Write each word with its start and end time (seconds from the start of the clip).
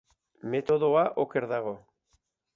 Metodoa 0.53 1.03
oker 1.25 1.49
dago. 1.53 1.77